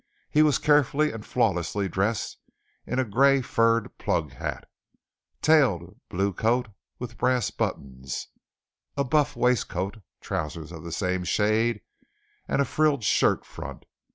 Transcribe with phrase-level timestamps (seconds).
[0.31, 2.37] He was carefully and flawlessly dressed
[2.87, 4.67] in a gray furred "plug" hat,
[5.43, 8.29] tailed blue coat with brass buttons,
[8.97, 11.81] a buff waistcoat, trousers of the same shade,
[12.47, 13.85] and a frilled shirt front.